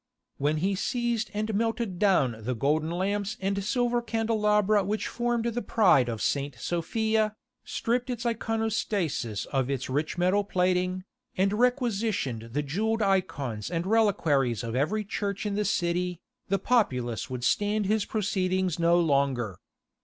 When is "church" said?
15.03-15.45